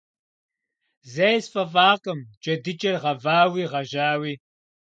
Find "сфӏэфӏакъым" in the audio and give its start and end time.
1.45-2.19